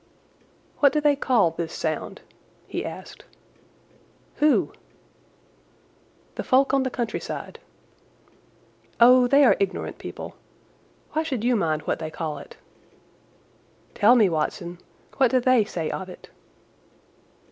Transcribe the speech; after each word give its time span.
"What 0.79 0.93
do 0.93 0.99
they 0.99 1.15
call 1.15 1.51
this 1.51 1.71
sound?" 1.75 2.21
he 2.67 2.83
asked. 2.83 3.23
"Who?" 4.37 4.73
"The 6.33 6.43
folk 6.43 6.73
on 6.73 6.81
the 6.81 6.89
countryside." 6.89 7.59
"Oh, 8.99 9.27
they 9.27 9.43
are 9.43 9.55
ignorant 9.59 9.99
people. 9.99 10.33
Why 11.13 11.21
should 11.21 11.43
you 11.43 11.55
mind 11.55 11.83
what 11.83 11.99
they 11.99 12.09
call 12.09 12.39
it?" 12.39 12.57
"Tell 13.93 14.15
me, 14.15 14.27
Watson. 14.27 14.79
What 15.17 15.29
do 15.29 15.39
they 15.39 15.63
say 15.65 15.91
of 15.91 16.09
it?" 16.09 16.31